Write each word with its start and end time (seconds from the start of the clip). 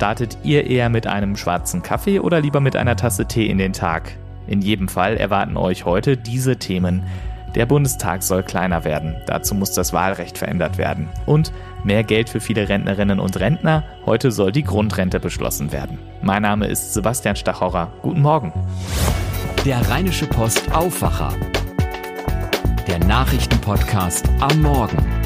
Startet 0.00 0.38
ihr 0.44 0.66
eher 0.66 0.88
mit 0.88 1.06
einem 1.06 1.36
schwarzen 1.36 1.82
Kaffee 1.82 2.20
oder 2.20 2.40
lieber 2.40 2.60
mit 2.60 2.74
einer 2.74 2.96
Tasse 2.96 3.26
Tee 3.26 3.44
in 3.44 3.58
den 3.58 3.74
Tag? 3.74 4.16
In 4.46 4.62
jedem 4.62 4.88
Fall 4.88 5.18
erwarten 5.18 5.58
euch 5.58 5.84
heute 5.84 6.16
diese 6.16 6.56
Themen. 6.56 7.02
Der 7.54 7.66
Bundestag 7.66 8.22
soll 8.22 8.42
kleiner 8.42 8.84
werden. 8.84 9.16
Dazu 9.26 9.54
muss 9.54 9.74
das 9.74 9.92
Wahlrecht 9.92 10.38
verändert 10.38 10.78
werden. 10.78 11.10
Und 11.26 11.52
mehr 11.84 12.02
Geld 12.02 12.30
für 12.30 12.40
viele 12.40 12.66
Rentnerinnen 12.66 13.20
und 13.20 13.38
Rentner. 13.38 13.84
Heute 14.06 14.30
soll 14.30 14.52
die 14.52 14.64
Grundrente 14.64 15.20
beschlossen 15.20 15.70
werden. 15.70 15.98
Mein 16.22 16.40
Name 16.40 16.66
ist 16.66 16.94
Sebastian 16.94 17.36
Stachorra. 17.36 17.92
Guten 18.00 18.22
Morgen. 18.22 18.54
Der 19.66 19.86
Rheinische 19.90 20.24
Post 20.24 20.72
Aufwacher. 20.72 21.34
Der 22.88 23.00
Nachrichtenpodcast 23.00 24.30
am 24.40 24.62
Morgen. 24.62 25.19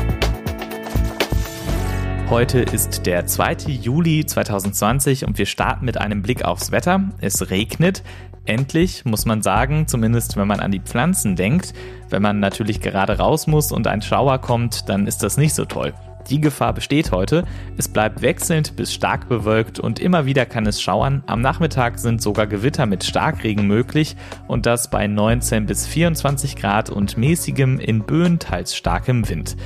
Heute 2.35 2.59
ist 2.59 3.07
der 3.07 3.27
2. 3.27 3.59
Juli 3.69 4.27
2020 4.27 5.25
und 5.25 5.39
wir 5.39 5.47
starten 5.47 5.85
mit 5.85 5.99
einem 5.99 6.21
Blick 6.21 6.45
aufs 6.45 6.73
Wetter. 6.73 7.13
Es 7.21 7.49
regnet. 7.51 8.03
Endlich, 8.45 9.05
muss 9.05 9.25
man 9.25 9.41
sagen, 9.41 9.87
zumindest 9.87 10.37
wenn 10.37 10.49
man 10.49 10.59
an 10.59 10.73
die 10.73 10.81
Pflanzen 10.81 11.37
denkt. 11.37 11.75
Wenn 12.11 12.23
man 12.23 12.41
natürlich 12.41 12.81
gerade 12.81 13.19
raus 13.19 13.47
muss 13.47 13.71
und 13.71 13.87
ein 13.87 14.03
Schauer 14.03 14.41
kommt, 14.41 14.89
dann 14.89 15.07
ist 15.07 15.23
das 15.23 15.37
nicht 15.37 15.55
so 15.55 15.65
toll. 15.65 15.95
Die 16.29 16.41
Gefahr 16.41 16.73
besteht 16.73 17.13
heute. 17.13 17.45
Es 17.77 17.87
bleibt 17.87 18.21
wechselnd 18.21 18.75
bis 18.75 18.93
stark 18.93 19.29
bewölkt 19.29 19.79
und 19.79 20.01
immer 20.01 20.27
wieder 20.27 20.45
kann 20.45 20.67
es 20.67 20.83
schauern. 20.83 21.23
Am 21.27 21.41
Nachmittag 21.41 22.01
sind 22.01 22.21
sogar 22.21 22.49
Gewitter 22.49 22.87
mit 22.87 23.05
Starkregen 23.05 23.69
möglich 23.69 24.17
und 24.49 24.67
das 24.67 24.91
bei 24.91 25.07
19 25.07 25.67
bis 25.67 25.87
24 25.87 26.57
Grad 26.57 26.91
und 26.91 27.17
mäßigem 27.17 27.79
in 27.79 28.03
Böen 28.03 28.41
teils 28.41 28.75
starkem 28.75 29.29
Wind. 29.29 29.57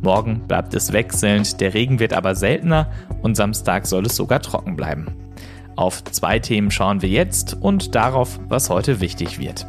Morgen 0.00 0.46
bleibt 0.46 0.74
es 0.74 0.92
wechselnd, 0.92 1.60
der 1.60 1.74
Regen 1.74 1.98
wird 1.98 2.12
aber 2.12 2.34
seltener 2.34 2.90
und 3.22 3.36
Samstag 3.36 3.86
soll 3.86 4.06
es 4.06 4.14
sogar 4.14 4.40
trocken 4.40 4.76
bleiben. 4.76 5.06
Auf 5.74 6.04
zwei 6.04 6.38
Themen 6.38 6.70
schauen 6.70 7.02
wir 7.02 7.08
jetzt 7.08 7.54
und 7.60 7.94
darauf, 7.94 8.38
was 8.48 8.70
heute 8.70 9.00
wichtig 9.00 9.38
wird. 9.38 9.66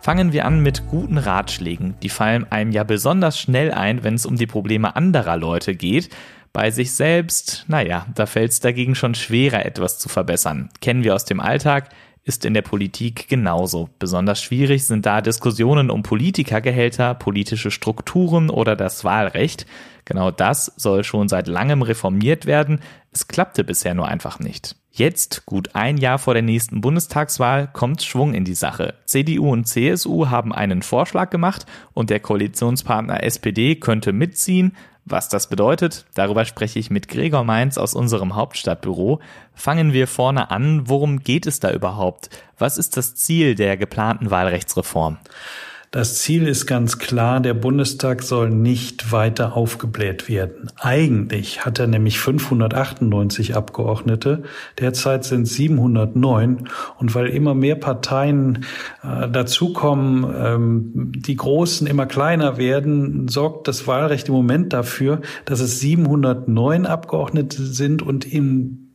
Fangen 0.00 0.32
wir 0.32 0.46
an 0.46 0.60
mit 0.60 0.88
guten 0.88 1.18
Ratschlägen. 1.18 1.94
Die 2.02 2.08
fallen 2.08 2.50
einem 2.50 2.72
ja 2.72 2.84
besonders 2.84 3.38
schnell 3.38 3.70
ein, 3.72 4.02
wenn 4.02 4.14
es 4.14 4.24
um 4.24 4.36
die 4.36 4.46
Probleme 4.46 4.96
anderer 4.96 5.36
Leute 5.36 5.74
geht. 5.74 6.10
Bei 6.52 6.70
sich 6.70 6.92
selbst, 6.92 7.64
naja, 7.68 8.06
da 8.14 8.26
fällt 8.26 8.52
es 8.52 8.60
dagegen 8.60 8.94
schon 8.94 9.14
schwerer, 9.14 9.66
etwas 9.66 9.98
zu 9.98 10.08
verbessern. 10.08 10.70
Kennen 10.80 11.04
wir 11.04 11.14
aus 11.14 11.26
dem 11.26 11.38
Alltag, 11.38 11.90
ist 12.22 12.44
in 12.44 12.54
der 12.54 12.62
Politik 12.62 13.28
genauso. 13.28 13.88
Besonders 13.98 14.42
schwierig 14.42 14.86
sind 14.86 15.06
da 15.06 15.20
Diskussionen 15.20 15.90
um 15.90 16.02
Politikergehälter, 16.02 17.14
politische 17.14 17.70
Strukturen 17.70 18.50
oder 18.50 18.76
das 18.76 19.04
Wahlrecht. 19.04 19.66
Genau 20.04 20.30
das 20.30 20.72
soll 20.76 21.04
schon 21.04 21.28
seit 21.28 21.46
langem 21.46 21.82
reformiert 21.82 22.46
werden. 22.46 22.80
Es 23.12 23.26
klappte 23.26 23.64
bisher 23.64 23.94
nur 23.94 24.06
einfach 24.06 24.38
nicht. 24.38 24.76
Jetzt, 24.92 25.46
gut 25.46 25.74
ein 25.74 25.96
Jahr 25.96 26.18
vor 26.18 26.34
der 26.34 26.42
nächsten 26.42 26.80
Bundestagswahl, 26.80 27.68
kommt 27.72 28.02
Schwung 28.02 28.34
in 28.34 28.44
die 28.44 28.54
Sache. 28.54 28.94
CDU 29.04 29.50
und 29.52 29.66
CSU 29.66 30.28
haben 30.28 30.52
einen 30.52 30.82
Vorschlag 30.82 31.30
gemacht 31.30 31.66
und 31.92 32.10
der 32.10 32.20
Koalitionspartner 32.20 33.22
SPD 33.22 33.76
könnte 33.76 34.12
mitziehen. 34.12 34.76
Was 35.04 35.28
das 35.28 35.48
bedeutet, 35.48 36.06
darüber 36.14 36.44
spreche 36.44 36.78
ich 36.78 36.90
mit 36.90 37.08
Gregor 37.08 37.42
Mainz 37.42 37.78
aus 37.78 37.94
unserem 37.94 38.36
Hauptstadtbüro. 38.36 39.20
Fangen 39.54 39.92
wir 39.92 40.06
vorne 40.06 40.50
an. 40.50 40.88
Worum 40.88 41.20
geht 41.20 41.46
es 41.46 41.58
da 41.58 41.72
überhaupt? 41.72 42.30
Was 42.58 42.78
ist 42.78 42.96
das 42.96 43.14
Ziel 43.14 43.54
der 43.54 43.76
geplanten 43.76 44.30
Wahlrechtsreform? 44.30 45.18
Das 45.92 46.20
Ziel 46.20 46.46
ist 46.46 46.66
ganz 46.66 46.98
klar, 46.98 47.40
der 47.40 47.52
Bundestag 47.54 48.22
soll 48.22 48.50
nicht 48.50 49.10
weiter 49.10 49.56
aufgebläht 49.56 50.28
werden. 50.28 50.70
Eigentlich 50.78 51.64
hat 51.64 51.80
er 51.80 51.88
nämlich 51.88 52.20
598 52.20 53.56
Abgeordnete, 53.56 54.44
derzeit 54.78 55.24
sind 55.24 55.46
709 55.46 56.68
und 56.98 57.14
weil 57.16 57.26
immer 57.26 57.54
mehr 57.54 57.74
Parteien 57.74 58.66
äh, 59.02 59.28
dazukommen, 59.28 60.32
ähm, 60.32 61.12
die 61.16 61.34
Großen 61.34 61.88
immer 61.88 62.06
kleiner 62.06 62.56
werden, 62.56 63.26
sorgt 63.26 63.66
das 63.66 63.88
Wahlrecht 63.88 64.28
im 64.28 64.34
Moment 64.34 64.72
dafür, 64.72 65.22
dass 65.44 65.58
es 65.58 65.80
709 65.80 66.86
Abgeordnete 66.86 67.64
sind 67.64 68.00
und 68.00 68.32
im 68.32 68.89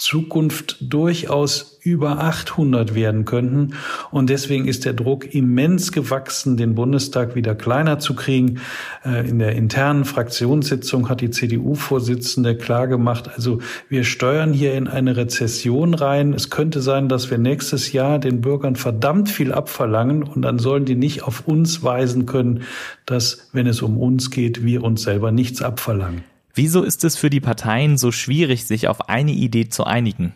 Zukunft 0.00 0.78
durchaus 0.80 1.78
über 1.82 2.20
800 2.20 2.94
werden 2.94 3.24
könnten. 3.24 3.74
Und 4.10 4.30
deswegen 4.30 4.66
ist 4.66 4.84
der 4.84 4.94
Druck 4.94 5.34
immens 5.34 5.92
gewachsen, 5.92 6.56
den 6.56 6.74
Bundestag 6.74 7.34
wieder 7.34 7.54
kleiner 7.54 7.98
zu 7.98 8.14
kriegen. 8.14 8.60
Äh, 9.04 9.28
in 9.28 9.38
der 9.38 9.52
internen 9.52 10.04
Fraktionssitzung 10.04 11.08
hat 11.08 11.20
die 11.20 11.30
CDU-Vorsitzende 11.30 12.56
klargemacht, 12.56 13.28
also 13.28 13.60
wir 13.88 14.04
steuern 14.04 14.52
hier 14.52 14.74
in 14.74 14.88
eine 14.88 15.16
Rezession 15.16 15.94
rein. 15.94 16.32
Es 16.32 16.50
könnte 16.50 16.80
sein, 16.80 17.08
dass 17.08 17.30
wir 17.30 17.38
nächstes 17.38 17.92
Jahr 17.92 18.18
den 18.18 18.40
Bürgern 18.40 18.76
verdammt 18.76 19.28
viel 19.28 19.52
abverlangen 19.52 20.22
und 20.22 20.42
dann 20.42 20.58
sollen 20.58 20.86
die 20.86 20.96
nicht 20.96 21.22
auf 21.24 21.46
uns 21.46 21.82
weisen 21.82 22.26
können, 22.26 22.62
dass, 23.06 23.48
wenn 23.52 23.66
es 23.66 23.82
um 23.82 23.98
uns 23.98 24.30
geht, 24.30 24.64
wir 24.64 24.82
uns 24.82 25.02
selber 25.02 25.30
nichts 25.30 25.62
abverlangen. 25.62 26.29
Wieso 26.54 26.82
ist 26.82 27.04
es 27.04 27.16
für 27.16 27.30
die 27.30 27.40
Parteien 27.40 27.96
so 27.96 28.12
schwierig, 28.12 28.66
sich 28.66 28.88
auf 28.88 29.08
eine 29.08 29.32
Idee 29.32 29.68
zu 29.68 29.84
einigen? 29.84 30.34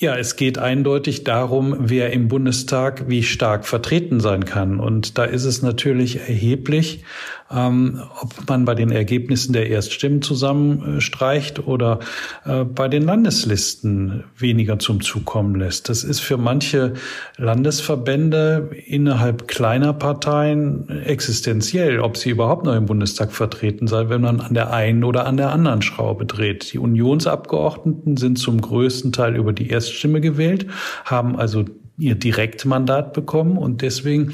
Ja, 0.00 0.16
es 0.16 0.36
geht 0.36 0.58
eindeutig 0.58 1.24
darum, 1.24 1.74
wer 1.76 2.12
im 2.12 2.28
Bundestag 2.28 3.08
wie 3.08 3.24
stark 3.24 3.66
vertreten 3.66 4.20
sein 4.20 4.44
kann. 4.44 4.78
Und 4.78 5.18
da 5.18 5.24
ist 5.24 5.42
es 5.42 5.60
natürlich 5.60 6.20
erheblich, 6.20 7.02
ähm, 7.50 8.00
ob 8.20 8.48
man 8.48 8.64
bei 8.64 8.74
den 8.74 8.90
Ergebnissen 8.90 9.52
der 9.52 9.68
Erststimmen 9.68 10.22
zusammenstreicht 10.22 11.66
oder 11.66 11.98
äh, 12.44 12.64
bei 12.64 12.88
den 12.88 13.02
Landeslisten 13.02 14.24
weniger 14.36 14.78
zum 14.78 15.00
Zug 15.00 15.24
kommen 15.24 15.54
lässt. 15.56 15.88
Das 15.88 16.04
ist 16.04 16.20
für 16.20 16.36
manche 16.36 16.94
Landesverbände 17.36 18.70
innerhalb 18.86 19.48
kleiner 19.48 19.92
Parteien 19.92 20.88
existenziell, 21.04 22.00
ob 22.00 22.16
sie 22.16 22.30
überhaupt 22.30 22.64
noch 22.64 22.74
im 22.74 22.86
Bundestag 22.86 23.32
vertreten 23.32 23.88
sei, 23.88 24.08
wenn 24.08 24.20
man 24.20 24.40
an 24.40 24.54
der 24.54 24.72
einen 24.72 25.02
oder 25.02 25.26
an 25.26 25.36
der 25.36 25.50
anderen 25.50 25.82
Schraube 25.82 26.24
dreht. 26.24 26.72
Die 26.72 26.78
Unionsabgeordneten 26.78 28.16
sind 28.16 28.38
zum 28.38 28.60
größten 28.60 29.12
Teil 29.12 29.36
über 29.36 29.52
die 29.52 29.68
Erst 29.68 29.88
Erststimme 29.88 30.20
gewählt, 30.20 30.66
haben 31.04 31.36
also 31.36 31.64
ihr 31.98 32.14
Direktmandat 32.14 33.12
bekommen 33.14 33.56
und 33.56 33.82
deswegen 33.82 34.32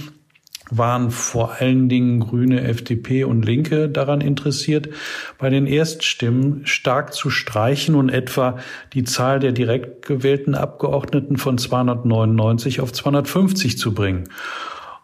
waren 0.77 1.11
vor 1.11 1.61
allen 1.61 1.89
Dingen 1.89 2.21
Grüne, 2.21 2.63
FDP 2.63 3.25
und 3.25 3.45
Linke 3.45 3.89
daran 3.89 4.21
interessiert, 4.21 4.89
bei 5.39 5.51
den 5.51 5.67
Erststimmen 5.67 6.67
stark 6.67 7.15
zu 7.15 7.31
streichen 7.31 7.95
und 7.95 8.09
etwa 8.09 8.59
die 8.93 9.05
Zahl 9.05 9.41
der 9.41 9.53
direkt 9.53 10.07
gewählten 10.07 10.55
Abgeordneten 10.55 11.37
von 11.37 11.59
299 11.59 12.81
auf 12.81 12.93
250 12.93 13.79
zu 13.79 13.95
bringen. 13.95 14.29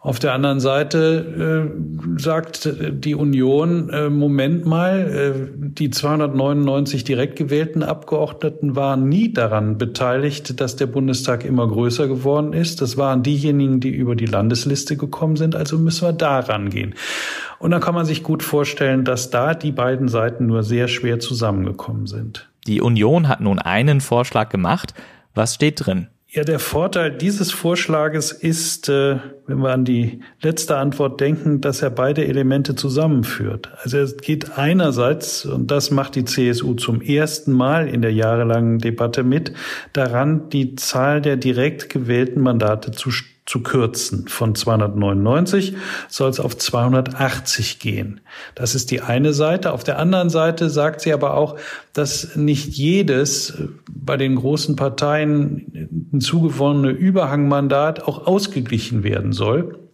Auf 0.02 0.18
der 0.18 0.32
anderen 0.32 0.60
Seite 0.60 1.68
äh, 1.68 2.18
sagt 2.18 2.70
die 2.90 3.14
Union, 3.14 3.90
äh, 3.90 4.08
Moment 4.08 4.64
mal, 4.64 4.98
äh, 4.98 5.48
die 5.58 5.90
299 5.90 7.04
direkt 7.04 7.36
gewählten 7.36 7.82
Abgeordneten 7.82 8.76
waren 8.76 9.10
nie 9.10 9.30
daran 9.30 9.76
beteiligt, 9.76 10.58
dass 10.58 10.76
der 10.76 10.86
Bundestag 10.86 11.44
immer 11.44 11.68
größer 11.68 12.08
geworden 12.08 12.54
ist. 12.54 12.80
Das 12.80 12.96
waren 12.96 13.22
diejenigen, 13.22 13.80
die 13.80 13.90
über 13.90 14.16
die 14.16 14.24
Landesliste 14.24 14.96
gekommen 14.96 15.36
sind. 15.36 15.54
Also 15.54 15.76
müssen 15.76 16.08
wir 16.08 16.14
da 16.14 16.40
rangehen. 16.40 16.94
Und 17.58 17.70
dann 17.70 17.82
kann 17.82 17.94
man 17.94 18.06
sich 18.06 18.22
gut 18.22 18.42
vorstellen, 18.42 19.04
dass 19.04 19.28
da 19.28 19.52
die 19.52 19.72
beiden 19.72 20.08
Seiten 20.08 20.46
nur 20.46 20.62
sehr 20.62 20.88
schwer 20.88 21.20
zusammengekommen 21.20 22.06
sind. 22.06 22.48
Die 22.66 22.80
Union 22.80 23.28
hat 23.28 23.42
nun 23.42 23.58
einen 23.58 24.00
Vorschlag 24.00 24.48
gemacht. 24.48 24.94
Was 25.34 25.56
steht 25.56 25.84
drin? 25.84 26.06
Ja, 26.32 26.44
der 26.44 26.60
Vorteil 26.60 27.10
dieses 27.10 27.50
Vorschlages 27.50 28.30
ist, 28.30 28.88
äh, 28.88 29.16
wenn 29.48 29.58
wir 29.58 29.72
an 29.72 29.84
die 29.84 30.20
letzte 30.40 30.76
Antwort 30.76 31.20
denken, 31.20 31.60
dass 31.60 31.82
er 31.82 31.90
beide 31.90 32.24
Elemente 32.24 32.76
zusammenführt. 32.76 33.68
Also 33.82 33.98
es 33.98 34.16
geht 34.16 34.56
einerseits, 34.56 35.44
und 35.44 35.72
das 35.72 35.90
macht 35.90 36.14
die 36.14 36.24
CSU 36.24 36.74
zum 36.74 37.00
ersten 37.00 37.50
Mal 37.50 37.88
in 37.88 38.00
der 38.00 38.12
jahrelangen 38.12 38.78
Debatte 38.78 39.24
mit, 39.24 39.52
daran, 39.92 40.48
die 40.50 40.76
Zahl 40.76 41.20
der 41.20 41.36
direkt 41.36 41.88
gewählten 41.88 42.42
Mandate 42.42 42.92
zu 42.92 43.10
zu 43.46 43.62
kürzen. 43.62 44.28
Von 44.28 44.54
299 44.54 45.74
soll 46.08 46.30
es 46.30 46.40
auf 46.40 46.56
280 46.56 47.78
gehen. 47.78 48.20
Das 48.54 48.74
ist 48.74 48.90
die 48.90 49.00
eine 49.00 49.32
Seite. 49.32 49.72
Auf 49.72 49.82
der 49.82 49.98
anderen 49.98 50.30
Seite 50.30 50.70
sagt 50.70 51.00
sie 51.00 51.12
aber 51.12 51.34
auch, 51.34 51.56
dass 51.92 52.36
nicht 52.36 52.74
jedes 52.74 53.54
bei 53.88 54.16
den 54.16 54.36
großen 54.36 54.76
Parteien 54.76 55.88
hinzugewonnene 56.10 56.90
Überhangmandat 56.90 58.02
auch 58.02 58.26
ausgeglichen 58.26 59.02
werden 59.02 59.32
soll. 59.32 59.89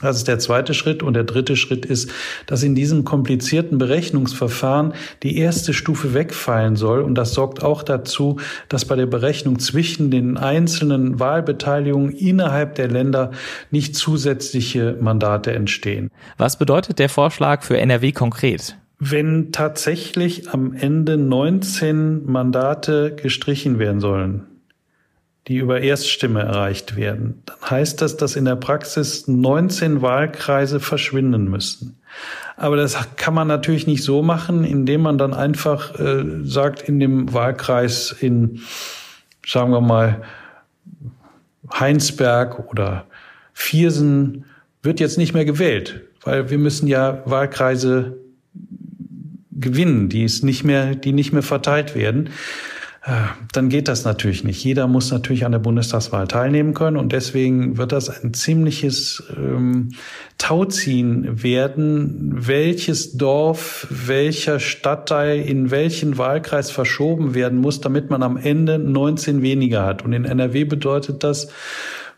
Das 0.00 0.18
ist 0.18 0.28
der 0.28 0.38
zweite 0.38 0.74
Schritt. 0.74 1.02
Und 1.02 1.14
der 1.14 1.24
dritte 1.24 1.56
Schritt 1.56 1.86
ist, 1.86 2.10
dass 2.46 2.62
in 2.62 2.74
diesem 2.74 3.04
komplizierten 3.04 3.78
Berechnungsverfahren 3.78 4.92
die 5.22 5.38
erste 5.38 5.72
Stufe 5.72 6.12
wegfallen 6.12 6.76
soll. 6.76 7.00
Und 7.00 7.14
das 7.14 7.32
sorgt 7.32 7.62
auch 7.62 7.82
dazu, 7.82 8.38
dass 8.68 8.84
bei 8.84 8.96
der 8.96 9.06
Berechnung 9.06 9.58
zwischen 9.58 10.10
den 10.10 10.36
einzelnen 10.36 11.18
Wahlbeteiligungen 11.18 12.12
innerhalb 12.12 12.74
der 12.74 12.88
Länder 12.88 13.30
nicht 13.70 13.96
zusätzliche 13.96 14.96
Mandate 15.00 15.52
entstehen. 15.52 16.10
Was 16.36 16.58
bedeutet 16.58 16.98
der 16.98 17.08
Vorschlag 17.08 17.62
für 17.62 17.78
NRW 17.78 18.12
konkret? 18.12 18.76
Wenn 18.98 19.52
tatsächlich 19.52 20.50
am 20.50 20.72
Ende 20.72 21.18
19 21.18 22.24
Mandate 22.24 23.14
gestrichen 23.14 23.78
werden 23.78 24.00
sollen, 24.00 24.46
die 25.48 25.58
über 25.58 25.80
Erststimme 25.80 26.42
erreicht 26.42 26.96
werden, 26.96 27.42
dann 27.46 27.70
heißt 27.70 28.02
das, 28.02 28.16
dass 28.16 28.36
in 28.36 28.44
der 28.44 28.56
Praxis 28.56 29.28
19 29.28 30.02
Wahlkreise 30.02 30.80
verschwinden 30.80 31.48
müssen. 31.48 31.96
Aber 32.56 32.76
das 32.76 32.96
kann 33.16 33.34
man 33.34 33.46
natürlich 33.46 33.86
nicht 33.86 34.02
so 34.02 34.22
machen, 34.22 34.64
indem 34.64 35.02
man 35.02 35.18
dann 35.18 35.34
einfach 35.34 35.98
äh, 36.00 36.24
sagt, 36.42 36.82
in 36.82 36.98
dem 36.98 37.32
Wahlkreis 37.32 38.16
in, 38.18 38.62
sagen 39.46 39.70
wir 39.70 39.80
mal, 39.80 40.22
Heinsberg 41.72 42.70
oder 42.70 43.06
Viersen 43.52 44.46
wird 44.82 45.00
jetzt 45.00 45.18
nicht 45.18 45.34
mehr 45.34 45.44
gewählt, 45.44 46.02
weil 46.22 46.50
wir 46.50 46.58
müssen 46.58 46.86
ja 46.86 47.22
Wahlkreise 47.24 48.16
gewinnen, 49.52 50.08
die 50.08 50.24
es 50.24 50.42
nicht 50.42 50.64
mehr, 50.64 50.94
die 50.94 51.12
nicht 51.12 51.32
mehr 51.32 51.42
verteilt 51.42 51.94
werden. 51.94 52.30
Dann 53.52 53.68
geht 53.68 53.86
das 53.86 54.04
natürlich 54.04 54.42
nicht. 54.42 54.64
Jeder 54.64 54.88
muss 54.88 55.12
natürlich 55.12 55.44
an 55.44 55.52
der 55.52 55.60
Bundestagswahl 55.60 56.26
teilnehmen 56.26 56.74
können 56.74 56.96
und 56.96 57.12
deswegen 57.12 57.78
wird 57.78 57.92
das 57.92 58.10
ein 58.10 58.34
ziemliches 58.34 59.22
ähm, 59.36 59.90
Tauziehen 60.38 61.40
werden, 61.44 62.32
welches 62.34 63.16
Dorf, 63.16 63.86
welcher 63.90 64.58
Stadtteil 64.58 65.40
in 65.40 65.70
welchen 65.70 66.18
Wahlkreis 66.18 66.72
verschoben 66.72 67.34
werden 67.34 67.58
muss, 67.58 67.80
damit 67.80 68.10
man 68.10 68.24
am 68.24 68.36
Ende 68.36 68.80
19 68.80 69.40
weniger 69.40 69.84
hat. 69.84 70.04
Und 70.04 70.12
in 70.12 70.24
NRW 70.24 70.64
bedeutet 70.64 71.22
das, 71.22 71.48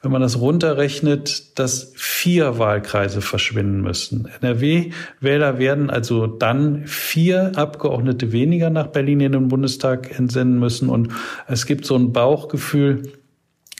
wenn 0.03 0.13
man 0.13 0.23
das 0.23 0.39
runterrechnet, 0.39 1.59
dass 1.59 1.93
vier 1.97 2.59
Wahlkreise 2.59 3.21
verschwinden 3.21 3.81
müssen. 3.81 4.29
NRW-Wähler 4.41 5.59
werden 5.59 5.91
also 5.91 6.27
dann 6.27 6.87
vier 6.87 7.53
Abgeordnete 7.57 8.33
weniger 8.33 8.71
nach 8.71 8.89
Berlin 8.89 9.21
in 9.21 9.33
den 9.33 9.49
Bundestag 9.49 10.17
entsenden 10.19 10.59
müssen. 10.59 10.89
Und 10.89 11.13
es 11.49 11.67
gibt 11.67 11.85
so 11.85 11.97
ein 11.97 12.13
Bauchgefühl 12.13 13.13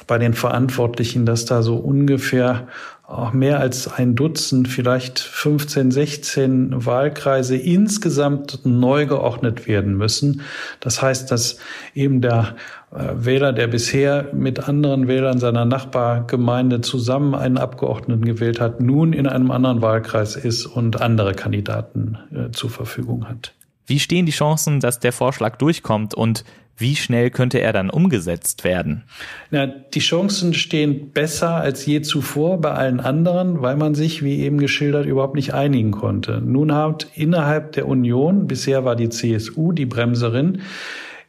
bei 0.07 0.19
den 0.19 0.35
Verantwortlichen, 0.35 1.27
dass 1.27 1.45
da 1.45 1.63
so 1.63 1.77
ungefähr 1.77 2.67
auch 3.09 3.33
mehr 3.33 3.59
als 3.59 3.89
ein 3.89 4.15
Dutzend, 4.15 4.69
vielleicht 4.69 5.19
15, 5.19 5.91
16 5.91 6.85
Wahlkreise 6.85 7.57
insgesamt 7.57 8.67
neu 8.67 9.07
geordnet 9.07 9.67
werden 9.67 9.97
müssen. 9.97 10.43
Das 10.81 11.01
heißt, 11.01 11.31
dass 11.31 11.59
eben 11.95 12.21
der 12.21 12.57
äh, 12.93 13.15
Wähler, 13.15 13.55
der 13.55 13.67
bisher 13.67 14.29
mit 14.35 14.69
anderen 14.69 15.09
Wählern 15.09 15.39
seiner 15.39 15.65
Nachbargemeinde 15.65 16.83
zusammen 16.83 17.35
einen 17.35 17.57
Abgeordneten 17.57 18.27
gewählt 18.27 18.61
hat, 18.61 18.83
nun 18.83 19.15
in 19.15 19.27
einem 19.27 19.51
anderen 19.51 19.81
Wahlkreis 19.81 20.37
ist 20.37 20.67
und 20.67 21.01
andere 21.01 21.33
Kandidaten 21.33 22.19
äh, 22.31 22.51
zur 22.51 22.69
Verfügung 22.69 23.27
hat. 23.27 23.55
Wie 23.87 24.01
stehen 24.01 24.27
die 24.27 24.33
Chancen, 24.33 24.81
dass 24.81 25.01
der 25.01 25.15
Vorschlag 25.15 25.57
durchkommt 25.57 26.13
und 26.13 26.45
wie 26.79 26.97
schnell 26.97 27.31
könnte 27.31 27.61
er 27.61 27.73
dann 27.73 27.91
umgesetzt 27.91 28.65
werden? 28.65 29.03
Ja, 29.51 29.67
die 29.67 29.99
Chancen 29.99 30.55
stehen 30.55 31.11
besser 31.11 31.57
als 31.57 31.85
je 31.85 32.01
zuvor 32.03 32.61
bei 32.61 32.71
allen 32.71 33.01
anderen, 33.01 33.61
weil 33.63 33.77
man 33.77 33.95
sich, 33.95 34.23
wie 34.23 34.41
eben 34.41 34.59
geschildert, 34.59 35.07
überhaupt 35.07 35.35
nicht 35.35 35.55
einigen 35.55 35.91
konnte. 35.91 36.41
Nun 36.41 36.75
hat 36.75 37.09
innerhalb 37.15 37.73
der 37.73 37.89
Union, 37.89 38.47
bisher 38.47 38.85
war 38.85 38.97
die 38.97 39.09
CSU 39.09 39.73
die 39.73 39.87
Bremserin, 39.87 40.63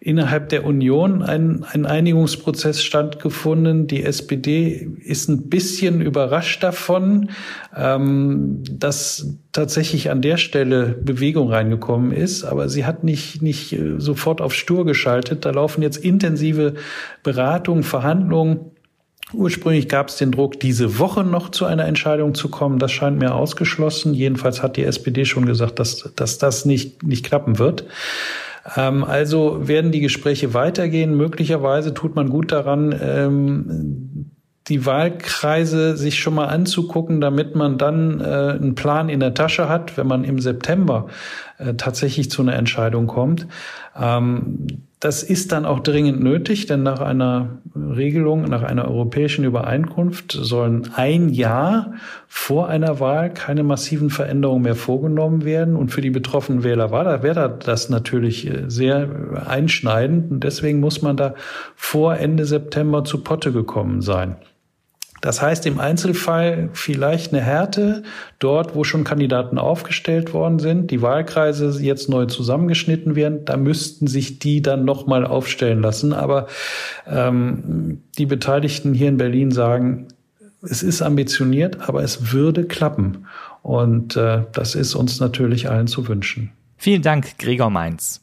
innerhalb 0.02 0.48
der 0.48 0.66
Union 0.66 1.22
ein, 1.22 1.66
ein 1.70 1.86
Einigungsprozess 1.86 2.82
stattgefunden. 2.82 3.88
Die 3.88 4.04
SPD 4.04 4.90
ist 5.04 5.28
ein 5.28 5.50
bisschen 5.50 6.02
überrascht 6.02 6.64
davon, 6.64 7.32
ähm, 7.76 8.64
dass 8.72 9.40
tatsächlich 9.52 10.10
an 10.10 10.22
der 10.22 10.38
Stelle 10.38 10.98
Bewegung 11.04 11.50
reingekommen 11.50 12.12
ist, 12.12 12.46
aber 12.46 12.70
sie 12.70 12.86
hat 12.86 13.04
nicht, 13.04 13.42
nicht 13.42 13.74
äh, 13.74 14.00
sofort 14.00 14.40
auf 14.40 14.54
Stur 14.54 14.86
geschaltet. 14.86 15.44
Da 15.44 15.50
laufen 15.50 15.82
jetzt 15.82 15.98
intensive 15.98 16.76
Beratungen, 17.22 17.84
Verhandlungen. 17.84 18.72
Ursprünglich 19.34 19.90
gab 19.90 20.08
es 20.08 20.16
den 20.16 20.32
Druck, 20.32 20.62
diese 20.62 20.98
Woche 20.98 21.26
noch 21.26 21.50
zu 21.50 21.66
einer 21.66 21.86
Entscheidung 21.86 22.34
zu 22.36 22.50
kommen. 22.50 22.80
Das 22.80 22.94
scheint 22.94 23.20
mir 23.20 23.36
ausgeschlossen. 23.36 24.14
Jedenfalls 24.14 24.64
hat 24.64 24.78
die 24.78 24.84
SPD 24.84 25.26
schon 25.26 25.46
gesagt, 25.46 25.78
dass, 25.78 26.10
dass 26.16 26.38
das 26.38 26.64
nicht, 26.64 27.04
nicht 27.04 27.26
klappen 27.26 27.60
wird. 27.60 27.86
Ähm, 28.76 29.04
also 29.04 29.68
werden 29.68 29.92
die 29.92 30.02
Gespräche 30.02 30.54
weitergehen. 30.54 31.16
Möglicherweise 31.16 31.94
tut 31.94 32.16
man 32.16 32.30
gut 32.30 32.52
daran, 32.52 32.96
ähm, 33.02 34.32
die 34.68 34.86
Wahlkreise 34.86 35.98
sich 35.98 36.20
schon 36.20 36.36
mal 36.36 36.48
anzugucken, 36.48 37.22
damit 37.22 37.56
man 37.56 37.78
dann 37.78 38.22
äh, 38.22 38.24
einen 38.24 38.76
Plan 38.76 39.10
in 39.10 39.20
der 39.20 39.34
Tasche 39.34 39.68
hat, 39.68 39.98
wenn 39.98 40.08
man 40.08 40.24
im 40.24 40.40
September 40.40 41.08
äh, 41.58 41.74
tatsächlich 41.74 42.30
zu 42.30 42.42
einer 42.44 42.56
Entscheidung 42.56 43.08
kommt. 43.08 43.48
Ähm, 44.00 44.88
das 45.00 45.24
ist 45.24 45.54
dann 45.54 45.66
auch 45.66 45.80
dringend 45.80 46.22
nötig, 46.22 46.66
denn 46.66 46.84
nach 46.84 47.00
einer 47.00 47.62
Regelung, 47.74 48.44
nach 48.44 48.64
einer 48.64 48.86
europäischen 48.86 49.46
Übereinkunft 49.46 50.34
sollen 50.34 50.90
ein 50.94 51.30
Jahr 51.30 51.94
vor 52.28 52.68
einer 52.68 53.00
Wahl 53.00 53.34
keine 53.34 53.64
massiven 53.64 54.10
Veränderungen 54.10 54.64
mehr 54.64 54.76
vorgenommen 54.76 55.46
werden. 55.46 55.78
Und 55.78 55.90
für 55.90 56.02
die 56.02 56.10
betroffenen 56.10 56.64
Wähler 56.66 56.92
war 56.92 57.06
da, 57.06 57.24
wäre 57.24 57.58
das 57.64 57.90
natürlich 57.90 58.46
äh, 58.48 58.66
sehr 58.68 59.48
einschneidend. 59.48 60.32
Und 60.32 60.44
deswegen 60.44 60.82
muss 60.82 61.02
man 61.02 61.16
da 61.16 61.34
vor 61.78 62.18
Ende 62.18 62.46
September 62.46 63.06
zu 63.06 63.24
Potte 63.24 63.54
gekommen 63.54 64.02
sein. 64.02 64.36
Das 65.22 65.42
heißt 65.42 65.66
im 65.66 65.80
Einzelfall 65.80 66.70
vielleicht 66.74 67.34
eine 67.34 67.42
Härte 67.42 68.04
dort, 68.40 68.76
wo 68.76 68.84
schon 68.84 69.04
Kandidaten 69.04 69.58
aufgestellt 69.58 70.34
worden 70.34 70.60
sind, 70.60 70.92
die 70.92 71.02
Wahlkreise 71.02 71.78
jetzt 71.82 72.10
neu 72.10 72.26
zusammengeschnitten 72.26 73.16
werden, 73.16 73.46
da 73.46 73.58
müssten 73.58 74.08
sich 74.08 74.40
die 74.40 74.62
dann 74.62 74.86
nochmal 74.86 75.26
aufstellen 75.26 75.82
lassen. 75.82 76.14
Aber 76.14 76.48
ähm, 77.08 78.02
die 78.18 78.26
Beteiligten 78.26 78.94
hier 78.94 79.10
in 79.10 79.18
Berlin 79.18 79.52
sagen, 79.52 80.08
es 80.62 80.84
ist 80.84 81.02
ambitioniert, 81.02 81.88
aber 81.88 82.04
es 82.04 82.34
würde 82.34 82.66
klappen. 82.66 83.26
Und 83.62 84.16
äh, 84.16 84.44
das 84.54 84.76
ist 84.76 84.96
uns 84.96 85.20
natürlich 85.20 85.70
allen 85.70 85.88
zu 85.88 86.08
wünschen. 86.08 86.52
Vielen 86.78 87.02
Dank, 87.02 87.38
Gregor 87.38 87.70
Mainz. 87.70 88.22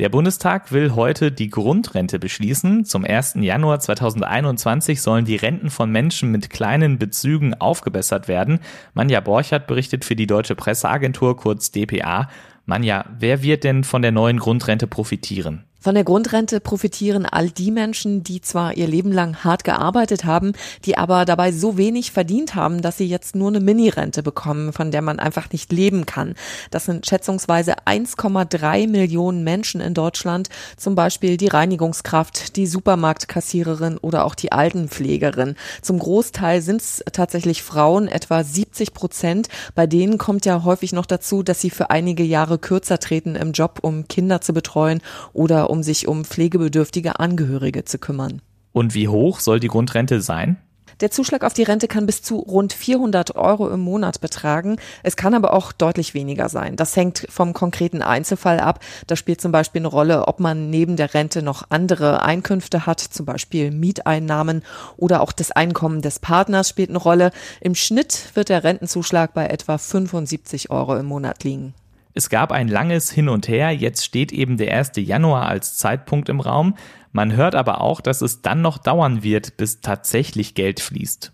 Der 0.00 0.08
Bundestag 0.08 0.72
will 0.72 0.96
heute 0.96 1.30
die 1.30 1.50
Grundrente 1.50 2.18
beschließen. 2.18 2.84
Zum 2.84 3.04
1. 3.04 3.34
Januar 3.36 3.78
2021 3.78 5.00
sollen 5.00 5.24
die 5.24 5.36
Renten 5.36 5.70
von 5.70 5.88
Menschen 5.88 6.32
mit 6.32 6.50
kleinen 6.50 6.98
Bezügen 6.98 7.54
aufgebessert 7.54 8.26
werden. 8.26 8.58
Manja 8.94 9.20
Borchert 9.20 9.68
berichtet 9.68 10.04
für 10.04 10.16
die 10.16 10.26
Deutsche 10.26 10.56
Presseagentur 10.56 11.36
kurz 11.36 11.70
DPA. 11.70 12.28
Manja, 12.66 13.04
wer 13.20 13.44
wird 13.44 13.62
denn 13.62 13.84
von 13.84 14.02
der 14.02 14.10
neuen 14.10 14.40
Grundrente 14.40 14.88
profitieren? 14.88 15.62
Von 15.84 15.96
der 15.96 16.04
Grundrente 16.04 16.60
profitieren 16.60 17.26
all 17.26 17.50
die 17.50 17.70
Menschen, 17.70 18.24
die 18.24 18.40
zwar 18.40 18.74
ihr 18.74 18.86
Leben 18.86 19.12
lang 19.12 19.44
hart 19.44 19.64
gearbeitet 19.64 20.24
haben, 20.24 20.54
die 20.86 20.96
aber 20.96 21.26
dabei 21.26 21.52
so 21.52 21.76
wenig 21.76 22.10
verdient 22.10 22.54
haben, 22.54 22.80
dass 22.80 22.96
sie 22.96 23.06
jetzt 23.06 23.36
nur 23.36 23.48
eine 23.48 23.60
Mini-Rente 23.60 24.22
bekommen, 24.22 24.72
von 24.72 24.90
der 24.90 25.02
man 25.02 25.18
einfach 25.18 25.52
nicht 25.52 25.70
leben 25.74 26.06
kann. 26.06 26.36
Das 26.70 26.86
sind 26.86 27.04
schätzungsweise 27.04 27.84
1,3 27.84 28.88
Millionen 28.88 29.44
Menschen 29.44 29.82
in 29.82 29.92
Deutschland, 29.92 30.48
zum 30.78 30.94
Beispiel 30.94 31.36
die 31.36 31.48
Reinigungskraft, 31.48 32.56
die 32.56 32.66
Supermarktkassiererin 32.66 33.98
oder 33.98 34.24
auch 34.24 34.36
die 34.36 34.52
Altenpflegerin. 34.52 35.54
Zum 35.82 35.98
Großteil 35.98 36.62
sind 36.62 36.80
es 36.80 37.04
tatsächlich 37.12 37.62
Frauen, 37.62 38.08
etwa 38.08 38.42
70 38.42 38.94
Prozent. 38.94 39.48
Bei 39.74 39.86
denen 39.86 40.16
kommt 40.16 40.46
ja 40.46 40.64
häufig 40.64 40.94
noch 40.94 41.04
dazu, 41.04 41.42
dass 41.42 41.60
sie 41.60 41.68
für 41.68 41.90
einige 41.90 42.22
Jahre 42.22 42.56
kürzer 42.56 42.98
treten 42.98 43.36
im 43.36 43.52
Job, 43.52 43.80
um 43.82 44.08
Kinder 44.08 44.40
zu 44.40 44.54
betreuen 44.54 45.02
oder 45.34 45.73
um 45.74 45.82
sich 45.82 46.06
um 46.06 46.24
pflegebedürftige 46.24 47.18
Angehörige 47.18 47.84
zu 47.84 47.98
kümmern. 47.98 48.40
Und 48.72 48.94
wie 48.94 49.08
hoch 49.08 49.40
soll 49.40 49.58
die 49.58 49.66
Grundrente 49.66 50.20
sein? 50.20 50.56
Der 51.00 51.10
Zuschlag 51.10 51.42
auf 51.42 51.52
die 51.52 51.64
Rente 51.64 51.88
kann 51.88 52.06
bis 52.06 52.22
zu 52.22 52.36
rund 52.36 52.72
400 52.72 53.34
Euro 53.34 53.68
im 53.70 53.80
Monat 53.80 54.20
betragen. 54.20 54.76
Es 55.02 55.16
kann 55.16 55.34
aber 55.34 55.52
auch 55.52 55.72
deutlich 55.72 56.14
weniger 56.14 56.48
sein. 56.48 56.76
Das 56.76 56.94
hängt 56.94 57.26
vom 57.28 57.52
konkreten 57.52 58.02
Einzelfall 58.02 58.60
ab. 58.60 58.78
Da 59.08 59.16
spielt 59.16 59.40
zum 59.40 59.50
Beispiel 59.50 59.80
eine 59.80 59.88
Rolle, 59.88 60.28
ob 60.28 60.38
man 60.38 60.70
neben 60.70 60.94
der 60.94 61.12
Rente 61.12 61.42
noch 61.42 61.64
andere 61.70 62.22
Einkünfte 62.22 62.86
hat, 62.86 63.00
zum 63.00 63.26
Beispiel 63.26 63.72
Mieteinnahmen 63.72 64.62
oder 64.96 65.20
auch 65.22 65.32
das 65.32 65.50
Einkommen 65.50 66.00
des 66.00 66.20
Partners 66.20 66.68
spielt 66.68 66.90
eine 66.90 66.98
Rolle. 66.98 67.32
Im 67.60 67.74
Schnitt 67.74 68.30
wird 68.34 68.48
der 68.48 68.62
Rentenzuschlag 68.62 69.34
bei 69.34 69.48
etwa 69.48 69.78
75 69.78 70.70
Euro 70.70 70.96
im 70.96 71.06
Monat 71.06 71.42
liegen. 71.42 71.74
Es 72.16 72.30
gab 72.30 72.52
ein 72.52 72.68
langes 72.68 73.10
Hin 73.10 73.28
und 73.28 73.48
Her, 73.48 73.72
jetzt 73.72 74.04
steht 74.04 74.32
eben 74.32 74.56
der 74.56 74.72
1. 74.76 74.92
Januar 74.96 75.46
als 75.48 75.76
Zeitpunkt 75.76 76.28
im 76.28 76.38
Raum. 76.38 76.76
Man 77.14 77.36
hört 77.36 77.54
aber 77.54 77.80
auch, 77.80 78.00
dass 78.00 78.22
es 78.22 78.42
dann 78.42 78.60
noch 78.60 78.76
dauern 78.76 79.22
wird, 79.22 79.56
bis 79.56 79.80
tatsächlich 79.80 80.56
Geld 80.56 80.80
fließt. 80.80 81.32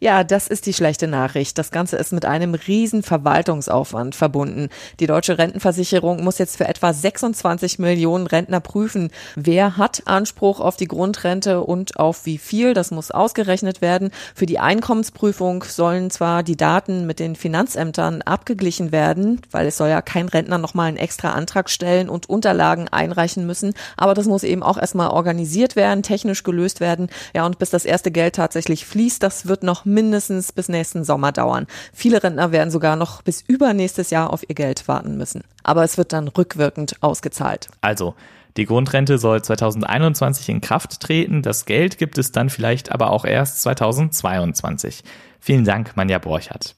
Ja, 0.00 0.24
das 0.24 0.48
ist 0.48 0.66
die 0.66 0.72
schlechte 0.72 1.08
Nachricht. 1.08 1.56
Das 1.58 1.70
Ganze 1.70 1.96
ist 1.96 2.12
mit 2.12 2.24
einem 2.24 2.54
riesen 2.54 3.02
Verwaltungsaufwand 3.02 4.14
verbunden. 4.14 4.68
Die 5.00 5.06
deutsche 5.06 5.38
Rentenversicherung 5.38 6.22
muss 6.22 6.38
jetzt 6.38 6.56
für 6.56 6.68
etwa 6.68 6.92
26 6.92 7.78
Millionen 7.78 8.26
Rentner 8.26 8.60
prüfen, 8.60 9.10
wer 9.34 9.76
hat 9.76 10.02
Anspruch 10.06 10.60
auf 10.60 10.76
die 10.76 10.88
Grundrente 10.88 11.62
und 11.62 11.98
auf 11.98 12.26
wie 12.26 12.38
viel. 12.38 12.74
Das 12.74 12.90
muss 12.90 13.10
ausgerechnet 13.10 13.80
werden. 13.80 14.10
Für 14.34 14.46
die 14.46 14.58
Einkommensprüfung 14.58 15.64
sollen 15.64 16.10
zwar 16.10 16.42
die 16.42 16.56
Daten 16.56 17.06
mit 17.06 17.18
den 17.18 17.34
Finanzämtern 17.36 18.22
abgeglichen 18.22 18.92
werden, 18.92 19.40
weil 19.50 19.66
es 19.66 19.76
soll 19.76 19.88
ja 19.88 20.02
kein 20.02 20.28
Rentner 20.28 20.58
nochmal 20.58 20.88
einen 20.88 20.96
extra 20.96 21.32
Antrag 21.32 21.70
stellen 21.70 22.08
und 22.08 22.28
Unterlagen 22.28 22.88
einreichen 22.88 23.46
müssen, 23.46 23.74
aber 23.96 24.14
das 24.14 24.26
muss 24.26 24.44
eben 24.44 24.62
auch 24.62 24.78
erstmal 24.78 25.08
organisiert 25.16 25.74
werden, 25.74 26.02
technisch 26.02 26.44
gelöst 26.44 26.80
werden. 26.80 27.08
Ja, 27.34 27.44
und 27.46 27.58
bis 27.58 27.70
das 27.70 27.84
erste 27.84 28.10
Geld 28.10 28.36
tatsächlich 28.36 28.86
fließt, 28.86 29.22
das 29.22 29.46
wird 29.46 29.62
noch 29.62 29.84
mindestens 29.84 30.52
bis 30.52 30.68
nächsten 30.68 31.02
Sommer 31.02 31.32
dauern. 31.32 31.66
Viele 31.92 32.22
Rentner 32.22 32.52
werden 32.52 32.70
sogar 32.70 32.96
noch 32.96 33.22
bis 33.22 33.42
übernächstes 33.42 34.10
Jahr 34.10 34.32
auf 34.32 34.48
ihr 34.48 34.54
Geld 34.54 34.86
warten 34.86 35.16
müssen. 35.16 35.42
Aber 35.64 35.82
es 35.82 35.98
wird 35.98 36.12
dann 36.12 36.28
rückwirkend 36.28 36.96
ausgezahlt. 37.00 37.68
Also, 37.80 38.14
die 38.56 38.64
Grundrente 38.64 39.18
soll 39.18 39.42
2021 39.42 40.48
in 40.48 40.60
Kraft 40.60 41.00
treten. 41.00 41.42
Das 41.42 41.66
Geld 41.66 41.98
gibt 41.98 42.16
es 42.16 42.32
dann 42.32 42.48
vielleicht 42.48 42.92
aber 42.92 43.10
auch 43.10 43.24
erst 43.24 43.62
2022. 43.62 45.02
Vielen 45.40 45.64
Dank, 45.64 45.96
Manja 45.96 46.18
Borchert. 46.18 46.74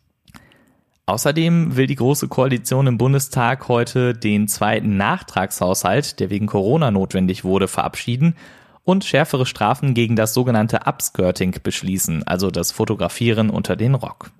Außerdem 1.08 1.74
will 1.74 1.86
die 1.86 1.94
Große 1.94 2.28
Koalition 2.28 2.86
im 2.86 2.98
Bundestag 2.98 3.68
heute 3.68 4.12
den 4.12 4.46
zweiten 4.46 4.98
Nachtragshaushalt, 4.98 6.20
der 6.20 6.28
wegen 6.28 6.44
Corona 6.44 6.90
notwendig 6.90 7.44
wurde, 7.44 7.66
verabschieden 7.66 8.36
und 8.84 9.06
schärfere 9.06 9.46
Strafen 9.46 9.94
gegen 9.94 10.16
das 10.16 10.34
sogenannte 10.34 10.80
Upskirting 10.84 11.54
beschließen, 11.62 12.24
also 12.26 12.50
das 12.50 12.72
Fotografieren 12.72 13.48
unter 13.48 13.74
den 13.74 13.94
Rock. 13.94 14.32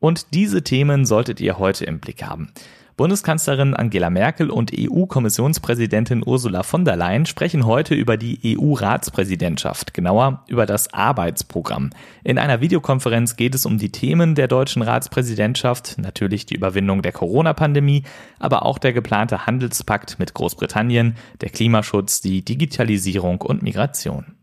Und 0.00 0.32
diese 0.32 0.64
Themen 0.64 1.04
solltet 1.04 1.42
ihr 1.42 1.58
heute 1.58 1.84
im 1.84 2.00
Blick 2.00 2.22
haben. 2.22 2.54
Bundeskanzlerin 2.98 3.74
Angela 3.74 4.10
Merkel 4.10 4.50
und 4.50 4.72
EU-Kommissionspräsidentin 4.76 6.24
Ursula 6.26 6.64
von 6.64 6.84
der 6.84 6.96
Leyen 6.96 7.26
sprechen 7.26 7.64
heute 7.64 7.94
über 7.94 8.16
die 8.16 8.58
EU-Ratspräsidentschaft, 8.58 9.94
genauer 9.94 10.42
über 10.48 10.66
das 10.66 10.92
Arbeitsprogramm. 10.92 11.90
In 12.24 12.38
einer 12.38 12.60
Videokonferenz 12.60 13.36
geht 13.36 13.54
es 13.54 13.66
um 13.66 13.78
die 13.78 13.92
Themen 13.92 14.34
der 14.34 14.48
deutschen 14.48 14.82
Ratspräsidentschaft, 14.82 15.96
natürlich 15.98 16.44
die 16.44 16.56
Überwindung 16.56 17.00
der 17.02 17.12
Corona-Pandemie, 17.12 18.02
aber 18.40 18.66
auch 18.66 18.78
der 18.78 18.92
geplante 18.92 19.46
Handelspakt 19.46 20.18
mit 20.18 20.34
Großbritannien, 20.34 21.14
der 21.40 21.50
Klimaschutz, 21.50 22.20
die 22.20 22.44
Digitalisierung 22.44 23.42
und 23.42 23.62
Migration. 23.62 24.37